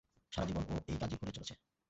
সারা 0.31 0.45
জীবন 0.47 0.63
ও 0.69 0.75
এই 0.87 0.97
কাজই 0.97 1.17
করে 1.17 1.31
চলেছে। 1.31 1.53